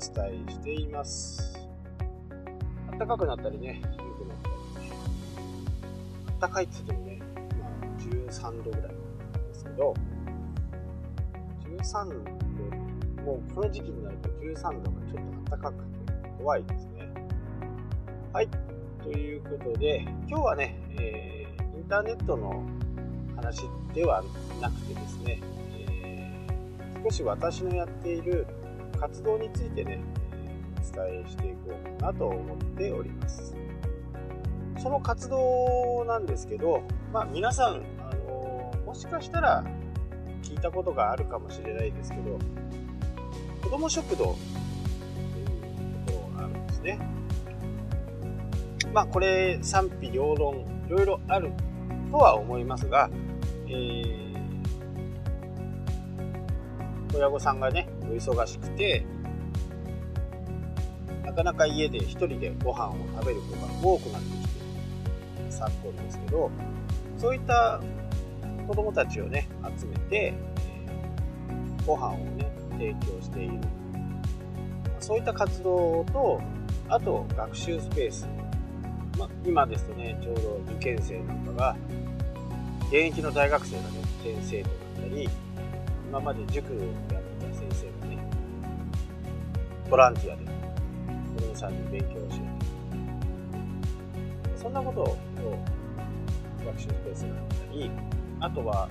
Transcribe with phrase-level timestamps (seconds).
[0.00, 1.58] 伝えしています。
[2.98, 4.92] 暖かくなったりね、緩くなったりね。
[6.40, 7.18] 暖かいって言ってもね、
[7.60, 9.94] まあ13度ぐらいなんですけど、
[11.64, 17.12] 13度、もうこの時期になると13度がちょっと暖かくて怖いですね。
[18.32, 18.48] はい。
[19.02, 22.64] ということで、今日はね、えー、インターネットの
[23.36, 23.62] 話
[23.92, 24.24] では
[24.62, 25.40] なくてですね、
[25.74, 28.46] えー、少し私のやっている
[29.00, 30.02] 活動についてね、
[30.76, 33.56] お伝えしていこうかなと思っております。
[34.78, 36.82] その活動なんですけど、
[37.12, 39.64] まあ、皆さん、あのもしかしたら
[40.42, 42.38] 聞いたことがあるかもしれないですけど、
[43.62, 44.36] 子ども食堂という
[46.06, 46.98] ことがあるんですね。
[48.92, 50.56] まあ、これ賛否両論
[50.88, 51.52] いろいろある
[52.10, 53.08] とは思いますが、
[53.66, 54.36] えー、
[57.14, 57.79] 親御さんがね
[58.10, 59.06] お忙しくて
[61.24, 64.48] なかなか家で一人でご飯を食べる子が多くなってきて
[65.50, 66.50] 昨今ですけど
[67.18, 67.80] そういった
[68.66, 70.34] 子どもたちをね集めて、え、
[71.86, 73.58] ご飯をね提供している。
[75.00, 76.40] そういった活動と
[76.88, 78.28] あと学習スペース、
[79.18, 81.76] ま今ですとねちょうど受験生なんかが
[82.88, 83.88] 現役の大学生がね
[84.22, 85.28] 先生となったり
[86.08, 86.76] 今まで塾を
[87.12, 87.19] やっ
[89.90, 90.44] ボランティアで
[91.34, 92.38] 子供さんに勉強を教え
[94.54, 94.62] て。
[94.62, 95.16] そんなことを
[96.64, 97.90] 学習スペースがあったり
[98.40, 98.88] あとは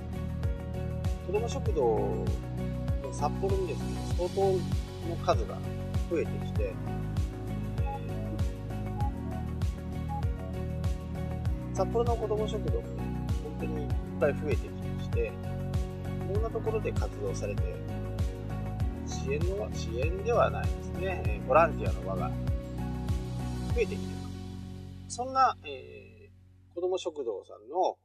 [1.25, 2.25] 子ども食堂の
[3.13, 3.85] 札幌にですね
[4.17, 4.41] 相当
[5.09, 5.57] の数が
[6.09, 6.73] 増えてきて
[11.73, 13.09] 札幌の子ども食堂もね
[13.59, 13.89] 当にいっ
[14.19, 15.31] ぱい増えてきまして、い
[16.33, 17.61] ろんなところで活動されて、
[19.05, 20.88] 支援の支援ではないです。
[20.99, 22.29] ね、えボランティアの輪が
[23.73, 23.99] 増えてきてる。
[25.07, 27.97] そんな、えー、子ども食堂さんの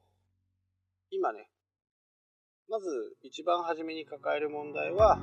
[1.10, 1.48] 今ね、
[2.68, 2.86] まず
[3.22, 5.18] 一番初めに抱える問題は、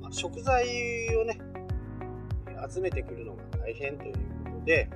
[0.00, 1.38] まあ、食材をね、
[2.68, 4.88] 集めてくるのが大変ということで、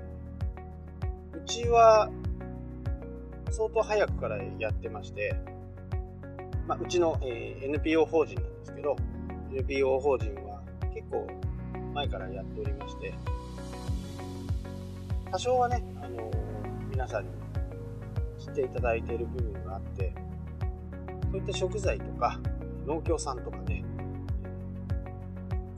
[1.33, 2.11] うちは
[3.51, 5.35] 相当早くからやってまして、
[6.67, 8.97] まあ、うちの、えー、NPO 法人なんですけど、
[9.53, 11.27] NPO 法人は結構
[11.95, 13.15] 前からやっておりまして、
[15.31, 16.31] 多少はね、あの、
[16.91, 17.31] 皆さんに
[18.39, 20.13] 知っていただいている部分があって、
[21.31, 22.41] そういった食材とか、
[22.85, 23.85] 農協さんとかね、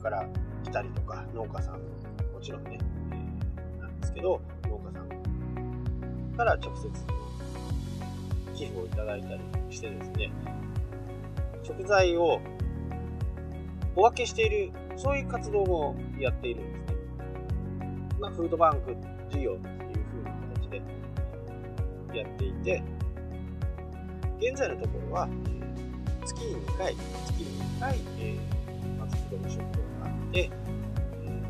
[0.01, 0.27] から
[0.63, 2.79] 来たりとか、農家さんもちろんね、
[3.79, 6.89] なんですけど、農家さんから直接
[8.55, 10.31] 寄付をいただいたりしてですね、
[11.63, 12.41] 食材を
[13.99, 16.97] お分けしている、そういう活動もやっているんですね。
[18.19, 18.95] まあ、フードバンク
[19.31, 20.81] 事業という風な形で
[22.13, 22.83] やっていて、
[24.39, 25.27] 現在のところは、
[26.23, 30.51] 月に2回、月に2回、えー、まず子ども食堂があって、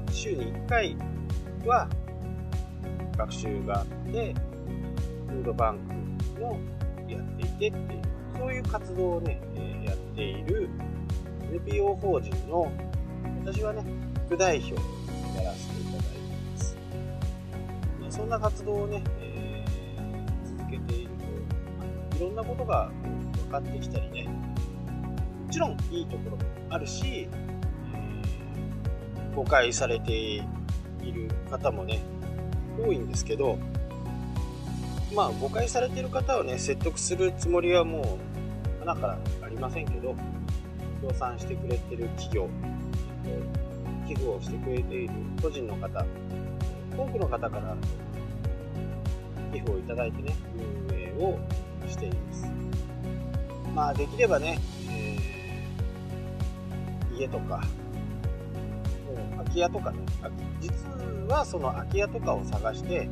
[0.10, 0.96] 週に1回
[1.66, 1.90] は
[3.18, 4.34] 学習があって、
[5.28, 5.80] フードバン
[6.34, 6.58] クの
[7.10, 8.02] やっていてっていう、
[8.38, 10.70] そういう活動をね、えやっている
[11.52, 12.72] NPO 法人の、
[13.46, 13.84] 私はね、
[14.28, 14.78] 副代表を
[15.36, 16.22] やらせていただいてい
[16.52, 16.78] ます。
[18.02, 21.10] まあ、そんな活動をね、えー、続けている
[22.12, 22.92] と、いろんなことが
[23.44, 27.28] 分かってきたりね、もちろんいいところもあるし、
[27.94, 30.42] えー、誤解されてい
[31.14, 32.02] る方もね、
[32.80, 33.58] 多いんですけど、
[35.14, 38.20] まあ誤解されている方をね説得するつもりはも
[38.82, 40.16] う花からありませんけど
[41.08, 42.50] 協賛してくれてる企業
[44.08, 46.06] 寄付をしてくれている個人の方
[46.98, 47.76] 多くの方から
[49.54, 50.36] 寄付をいただいてね
[50.90, 51.40] 運営を
[51.88, 52.52] しています。
[53.74, 54.60] まあできればね、
[54.90, 57.64] えー、家とか
[59.38, 60.00] 空き家とかね
[60.60, 60.74] 実
[61.30, 63.08] はその空き家とかを探して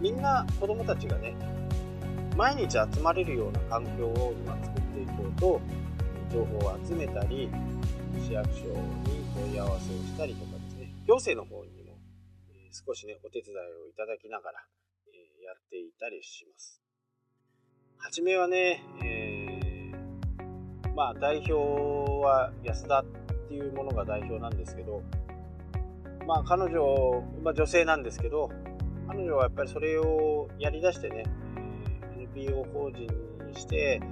[0.00, 1.34] みんな子供たちがね
[2.36, 5.60] 毎日集まれるような環境を今作っていこうと
[6.30, 7.50] 情報を集めたり
[8.24, 8.74] 市役所に
[9.34, 10.92] 問い合わせをしたりとかですね。
[11.06, 11.96] 行政の方にも、
[12.50, 14.58] え少しねお手伝いをいただきながら、
[15.08, 16.80] えやっていたりします。
[17.98, 21.52] 初めはね、えー、まあ代表
[22.22, 23.04] は安田っ
[23.48, 25.02] ていうものが代表なんですけど
[26.26, 28.50] まあ彼女、まあ、女性なんですけど
[29.08, 31.24] 彼女はやっぱりそれをやりだしてね、
[32.14, 33.06] NPO 法人
[33.46, 34.02] にして、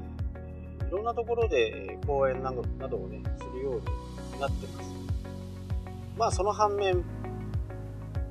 [0.86, 4.90] いろんなところで講演などなどをね、するようになってます。
[6.16, 7.04] まあその反面、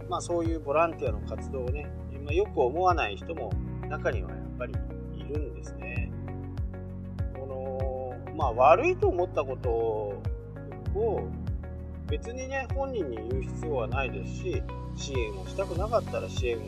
[0.10, 3.52] まあそういうボランティアの活動をね、今よく思わない人も
[3.90, 4.74] 中にはやっぱり
[5.18, 6.12] いるんですね。
[7.34, 7.46] こ
[8.28, 10.22] の、まあ悪いと思ったことを
[12.08, 14.64] 別にね、本人に言う必要はないですし、
[14.96, 16.62] 支援をしたくなかったら支援を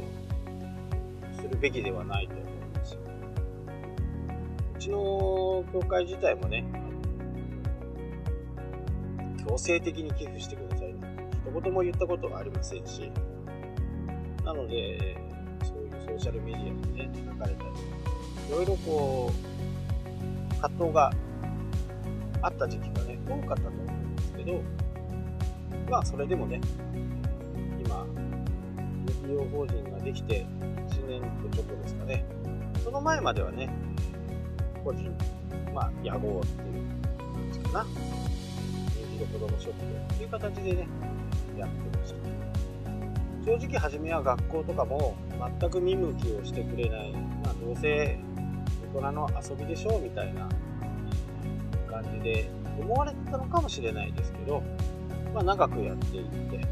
[1.40, 2.47] するべきではないと。
[4.88, 6.64] ちの教会自体もね、
[9.46, 10.96] 強制的に寄付してください
[11.46, 13.12] 一言も言ったことはありませんし、
[14.46, 15.18] なので、
[15.64, 17.70] そういうソーシャルメディアにね、書かれたり、
[18.50, 21.12] いろいろこう、葛藤が
[22.42, 24.62] あった時期がね、多かったと思うんですけど、
[25.90, 26.62] まあ、それでもね、
[27.86, 28.06] 今、
[29.06, 30.46] NPO 法人ができて
[30.90, 32.26] 1年とちょっとですかね、
[32.84, 33.70] その前まではね、
[34.88, 35.14] 個人、
[35.74, 36.86] まあ、屋号っていう
[37.34, 37.86] 感じかな。
[39.18, 40.88] 人子ども食堂っていう形でね、
[41.58, 42.18] やってました。
[43.46, 45.16] 正直初めは学校とかも
[45.60, 48.18] 全く見向きをしてくれない、まあ、どうせ
[48.94, 50.48] 大人の遊びでしょうみたいな
[51.90, 52.50] 感じで
[52.80, 54.62] 思われてたのかもしれないですけど、
[55.34, 56.66] まあ、長くやっていって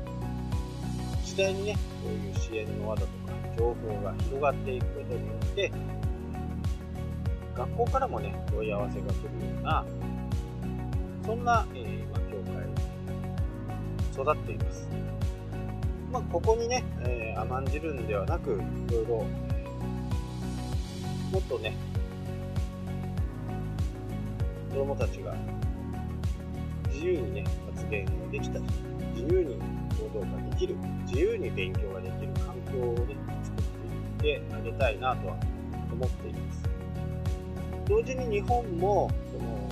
[1.24, 3.14] 次第にねこういう支援の輪だとか
[3.58, 5.72] 情報が広がっていくことによって
[7.56, 9.86] 学校からもね問い合わせが来るような
[11.26, 14.88] そんな、えー、まあ、教会育っています。
[16.12, 19.26] まあ、ここにね、えー、甘んじるんではなく、いろいろ、
[21.32, 21.76] もっとね、
[24.70, 25.36] 子供たちが
[26.94, 27.44] 自由にね、
[27.74, 28.66] 発言ができたり、
[29.16, 29.56] 自由に
[29.98, 30.76] 行動ができる、
[31.08, 33.64] 自由に勉強ができる環境をね、作っ
[34.22, 35.38] ていってあげたいなとは
[35.92, 36.75] 思っています。
[37.88, 39.70] 同時に日本も、その、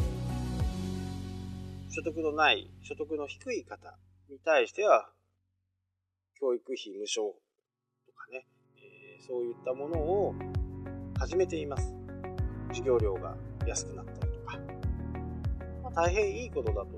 [1.90, 3.98] 所得のない、所得の低い方
[4.30, 5.10] に対しては、
[6.40, 7.34] 教育費無償
[8.06, 8.46] とかね、
[8.78, 10.36] えー、そういったものを
[11.18, 11.96] 始めています。
[12.68, 14.60] 授業料が安くなったりとか。
[15.84, 16.90] まあ、大変いいことだと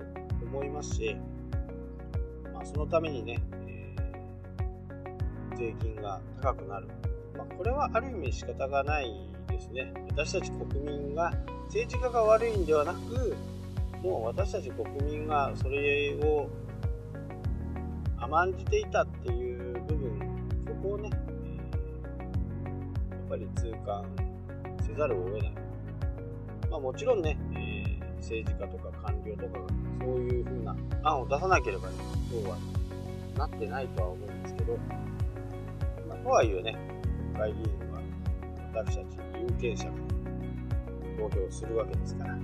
[0.44, 1.16] 思いますし、
[2.54, 6.88] まあ、そのためにね、えー、税金が高くなる。
[7.38, 9.94] まあ、これはある意味仕方がないですね。
[10.09, 11.33] 私たち国民が
[11.65, 13.36] 政治家が悪いんではなく、
[14.01, 16.50] もう私たち国民がそれを
[18.18, 20.19] 甘んじていたっていう部分、
[20.68, 21.18] そこをね、や
[23.18, 24.06] っぱり痛感
[24.86, 25.53] せざるを得ない。
[26.69, 29.68] まあ、もちろんね、え、政治家とか官僚とかが
[30.00, 31.95] そういう風な案を出さなければね、
[32.31, 32.57] そうは
[33.38, 34.77] なってないとは思うんですけど、
[36.07, 36.75] まあ、とはいえね、
[37.33, 37.94] 国会議員は
[38.75, 39.92] 私たち有権者が
[41.18, 42.38] 投票するわけですから、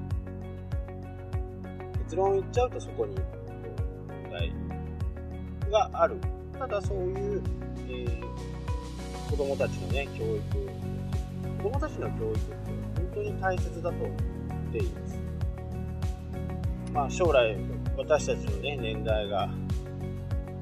[2.03, 3.15] 結論言っちゃうとそこに
[4.07, 4.53] 問題
[5.69, 6.17] がある。
[6.57, 7.43] ただそういう、
[7.89, 10.41] えー、子供たちのね、教育、
[11.57, 12.45] 子供たちの教育って
[12.95, 15.19] 本当に大切だと思っています。
[16.93, 17.57] まあ将来
[17.97, 19.49] 私たちのね、年代が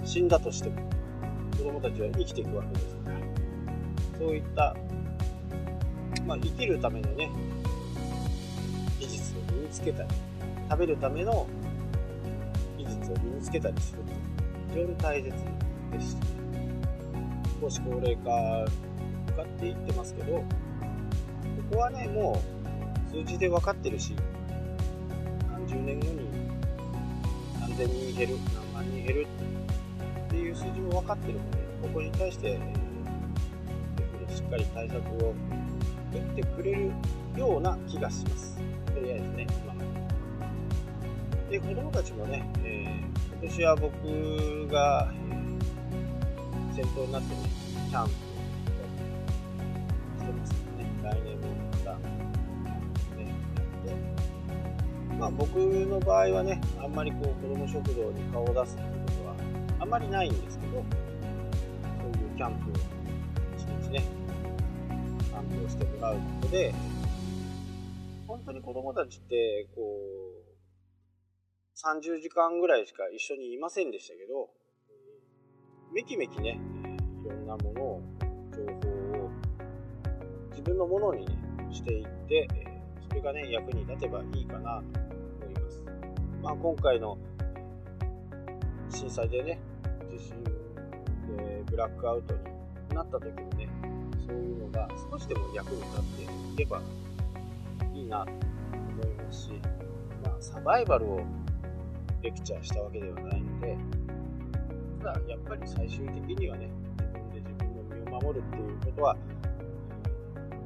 [0.03, 0.81] 死んだとしても
[1.57, 3.17] 子供たちは生きていくわけですから、
[4.17, 4.75] そういった、
[6.29, 7.31] まあ、生きるためのね、
[8.99, 10.09] 技術を身につけたり、
[10.69, 11.47] 食べるための
[12.77, 14.11] 技術を身につけたりすると
[14.69, 15.31] 非常に大切
[15.91, 16.17] です。
[17.59, 18.71] 少し高齢化
[19.31, 20.43] 向かっていってますけど、こ
[21.71, 22.39] こはね、も
[23.09, 24.15] う数字で分かってるし、
[25.51, 26.29] 何十年後に
[27.59, 29.27] 何千人減る、何万人減る
[30.27, 32.59] っていう数字も分かってるので、ここに対して、
[34.31, 35.33] しっかり対策を
[36.13, 36.91] 打ってくれる
[37.35, 38.57] ような気がします。
[38.93, 39.73] とりあえずね、今。
[41.49, 43.09] で、子供たちもね、えー
[43.41, 47.41] 今年は僕が、えー、先頭になってね、
[47.89, 48.15] キャンプを
[50.19, 51.95] してますのでね、来年もまた、
[53.15, 53.31] ね、
[53.87, 53.95] やっ
[55.07, 59.35] て、まあ僕の場合はね、あんまりこう子供食堂に顔を出すっていうことは
[59.79, 62.73] あんまりないんですけど、そういうキャンプを
[63.57, 64.03] 一日ね、
[65.39, 66.73] 担当してもらうことで、
[68.27, 70.49] 本当に子供たちって、こう、
[71.77, 74.49] 30時間ぐらいしか一緒にいませんでしたけど、
[75.93, 76.59] めきめきね、
[77.25, 78.01] いろんなものを、
[78.51, 79.29] 情報を
[80.51, 81.33] 自分のものに、ね、
[81.71, 82.47] していって、
[83.07, 84.99] それがね、役に立てばいいかなと
[85.45, 85.81] 思います。
[86.43, 87.17] まあ、今回の
[88.89, 89.59] 震災でね、
[90.11, 90.43] 地震
[91.65, 92.39] ブラックアウトに
[92.93, 93.69] なった時もね、
[94.33, 96.81] いうのが少しでも役に立っていけば
[97.93, 99.51] いいなと思いますし、
[100.23, 101.21] まあ、サバイバルを
[102.21, 103.77] レクチャーしたわけではないので、
[105.01, 109.15] ただやっぱり最終的にはね、自分で自分の身を守るっていうことは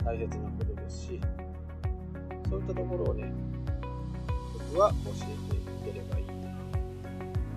[0.04, 1.22] 大切なことですし、
[2.50, 3.32] そういったところをね、
[4.72, 6.26] 僕は教えていければいい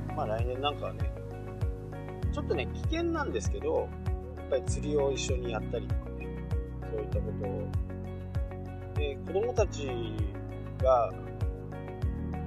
[0.08, 0.14] な。
[0.14, 1.10] まあ来年なんかはね、
[2.32, 3.88] ちょっとね、危険なんですけど、
[4.48, 6.28] ぱり釣りを一緒にやったりとかね、
[6.92, 7.68] そういったことを。
[8.94, 9.88] で、子供たち
[10.82, 11.12] が、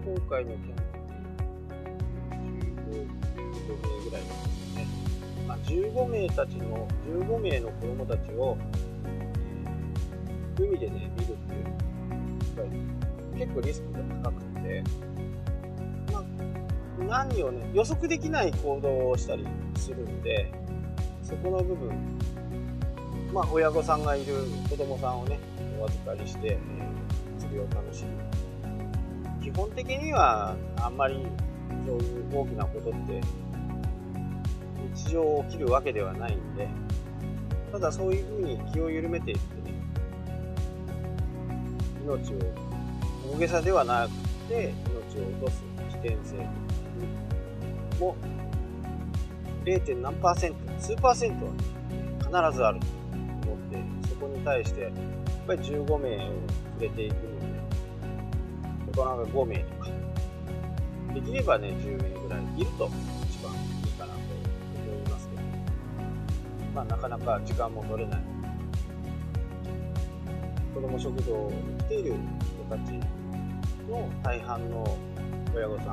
[0.05, 0.89] 今回のキャンプ
[2.89, 4.87] 15、名ぐらいですね。
[5.47, 8.57] まあ、15名たちの、15名の子供たちを、
[10.57, 14.83] えー、海でね、見るっていう、やっぱり結構リスクが高くて、
[16.11, 16.23] まあ、
[17.27, 20.51] 何をね、予測できない行動をしたりするんで、
[21.29, 21.91] そこの部分、
[23.31, 24.33] まあ、親御さんがいる
[24.67, 25.39] 子供さんをね、
[25.79, 29.43] お預かりして、えー、釣りを楽しむ。
[29.43, 31.27] 基本的には、あんまり
[31.85, 33.21] そういう大きなことって、
[34.95, 36.67] 日常起きるわけではないんで、
[37.71, 39.77] ただそういうふうに気を緩めていってね、
[42.05, 42.39] 命を、
[43.35, 44.11] 大げさではなく
[44.51, 44.73] て、
[45.13, 46.37] 命を落とす危険性
[47.99, 48.15] も
[49.77, 50.01] 0.
[50.01, 51.51] 何パーセント、数パーセントは
[52.49, 52.87] 必ずあると
[53.49, 54.91] 思って、そこに対して、やっ
[55.45, 56.31] ぱり15名を
[56.79, 57.45] 触れていくので、
[58.87, 59.89] 大人が5名とか、
[61.13, 62.89] できればね、10名ぐらいいると
[63.29, 63.57] 一番い
[63.87, 64.19] いかなと
[64.87, 65.41] 思いますけど、
[66.73, 68.21] まあなかなか時間も取れない。
[70.73, 72.13] 子ども食堂に来ている
[72.69, 72.93] 人たち
[73.89, 74.97] の大半の
[75.55, 75.87] 親御さん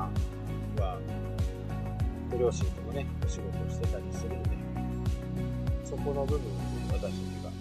[0.79, 0.99] は、
[2.37, 4.49] 両親ともね、お仕事をしてたりするんで、
[5.83, 6.55] そこの部分を、
[6.93, 7.11] 私たち
[7.43, 7.51] が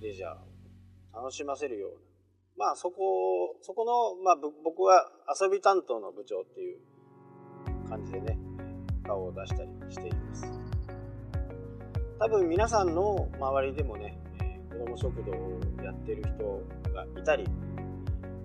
[0.00, 1.90] レジャーを楽しませるよう
[2.58, 5.10] な、まあそこ、そこの、まあ僕は
[5.40, 6.78] 遊び担当の部長っていう
[7.88, 8.38] 感じでね、
[9.06, 10.44] 顔を出したりしています。
[12.18, 14.18] 多分皆さんの周りでもね、
[14.70, 17.46] 子ども食堂をやってる人がいたり、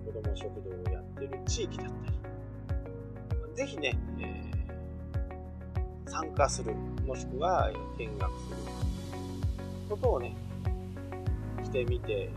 [0.06, 4.45] 子ども食堂をやってる地域だったり、ぜひね、えー、
[6.06, 6.74] 参加する、
[7.06, 8.56] もしくは見学する
[9.88, 10.36] ことをね、
[11.64, 12.30] してみて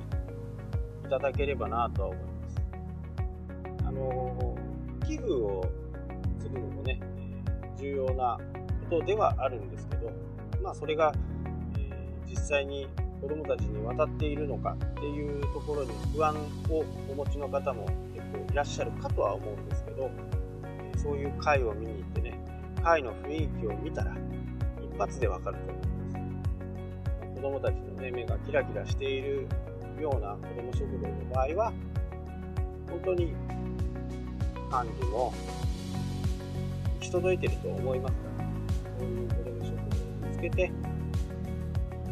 [1.05, 2.61] いただければなとは思います。
[3.85, 4.55] あの
[5.05, 5.65] 寄付を
[6.39, 6.99] するのもね、
[7.77, 8.39] 重要な
[8.89, 10.11] ことではあるんですけど、
[10.61, 11.13] まあそれが、
[11.77, 12.87] えー、実際に
[13.21, 16.35] 子どもたちに渡っているのかっていうところに不安
[16.69, 20.09] をお持ちの方も結構いらっしゃるかとは思うんですけど、
[20.97, 22.38] そういう会を見に行ってね、
[22.81, 24.15] 会の雰囲気を見たら
[24.81, 25.87] 一発でわかると思いま
[27.27, 27.35] す。
[27.35, 29.47] 子どもたちの、ね、目がキラキラしている
[29.99, 31.73] ような子ども食堂の場合は、
[32.89, 33.33] 本当に
[34.69, 35.33] 管理も
[36.95, 38.45] 行き届いてると思いますから、
[38.99, 40.71] そういう子ども食堂を見つけて、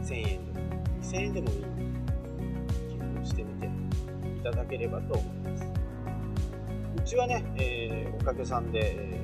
[0.03, 0.67] 1000円でも
[1.01, 1.55] 2000円でもいい
[2.89, 5.65] 寄付してみていただければと思います。
[6.97, 9.16] うちはね、えー、おかげさんで、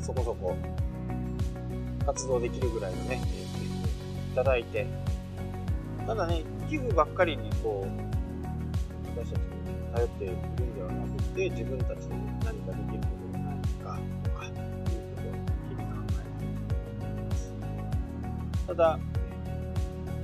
[0.00, 0.56] そこそこ
[2.06, 3.64] 活動できるぐらいのね、寄付
[4.32, 4.86] いただいて、
[6.06, 7.90] ただね、寄付ばっかりにこう、
[9.20, 9.46] 私たちに
[9.94, 15.32] 頼っているんではなくて、自分たちで何かできることがないかとか、いうことを
[15.68, 16.48] 日々考えてい
[17.28, 17.54] ます。
[18.66, 18.98] ただ、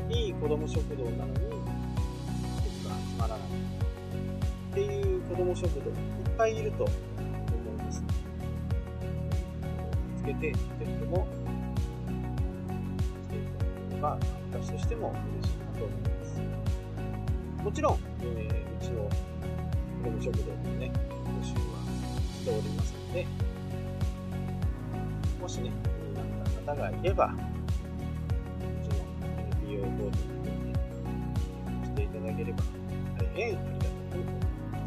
[0.09, 3.49] いい子ども食堂なのに、寄付が集まらない
[4.71, 5.95] っていう子ども食堂いっ
[6.37, 6.87] ぱいいると
[10.27, 11.29] 見つけて、ぜひとも
[13.23, 14.19] していただければ、
[14.53, 17.63] 私としても嬉しいなと思います。
[17.63, 19.09] もちろん、えー、うちの
[20.03, 20.91] 子ども食堂もね、
[21.27, 21.59] 募集は
[22.41, 23.27] しておりますので、
[25.41, 26.25] もしね、気になっ
[26.67, 27.29] た方がいれば、う
[28.85, 28.97] ちの
[29.71, 30.17] NPO ボード
[30.61, 30.75] に
[31.85, 32.65] していただければ
[33.17, 34.27] 大変ありがたいと思い
[34.73, 34.87] ま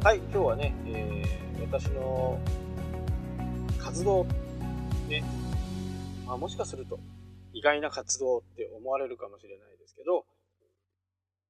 [0.00, 0.06] す。
[0.06, 2.40] はい、今日はね、えー、私の
[3.92, 4.24] 活動、
[5.10, 5.22] ね、
[6.26, 6.98] まあ、もしかすると
[7.52, 10.24] 意外な活動って思われるかもしれないですけど、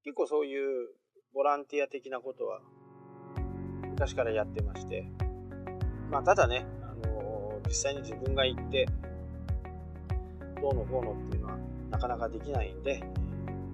[0.03, 0.89] 結構そういう
[1.33, 2.61] ボランティア的なことは
[3.91, 5.07] 昔からやってまして、
[6.11, 8.89] まあ、ただね、あのー、実際に自分が行って、
[10.61, 11.59] どうのこうのっていうのは
[11.93, 13.05] なかなかできないんで、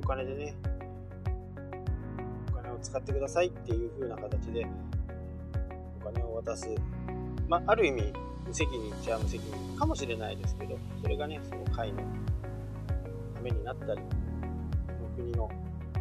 [0.05, 0.55] お金でね、
[2.53, 4.67] お金を使ってくださいっていう風な形で、
[6.03, 6.69] お金を渡す。
[7.49, 8.13] まあ、ある意味、
[8.55, 12.03] 責任っちゃ無責任かもしれないですけど、それがね、その会の
[13.35, 14.01] ためになったり、
[14.87, 15.51] その国の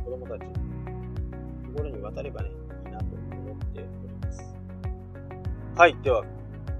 [0.04, 2.50] 子供たちのところに渡ればね、
[2.86, 3.88] いいなと思っており
[4.22, 4.56] ます
[5.76, 6.24] はい、では、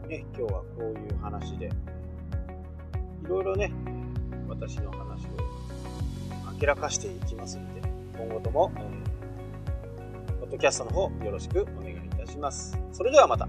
[0.08, 1.70] ね、今日はこういう話で、い
[3.28, 3.72] ろいろね、
[4.48, 5.30] 私の話を
[6.60, 7.82] 明らかしていきますので、
[8.18, 8.72] 今後とも、
[10.40, 12.78] ポッドキャストの方よろしくお願いいたします。
[12.94, 13.48] それではまた。